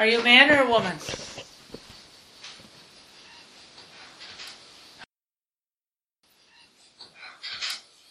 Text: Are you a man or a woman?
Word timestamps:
Are 0.00 0.06
you 0.06 0.20
a 0.20 0.24
man 0.24 0.50
or 0.50 0.62
a 0.62 0.66
woman? 0.66 0.96